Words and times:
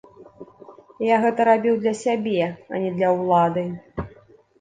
Я 1.07 1.17
гэта 1.25 1.45
рабіў 1.49 1.75
для 1.83 1.93
сябе, 2.03 2.47
а 2.71 2.81
не 2.85 2.91
для 2.97 3.09
ўлады. 3.19 3.67